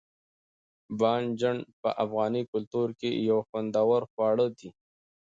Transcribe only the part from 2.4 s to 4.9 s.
کلتور کښي یو خوندور خواړه دي.